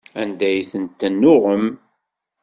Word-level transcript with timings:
Anda 0.21 0.45
ay 0.49 0.61
ten-tennuɣem? 0.71 1.65